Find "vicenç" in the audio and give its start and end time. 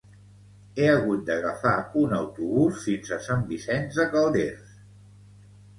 3.53-4.01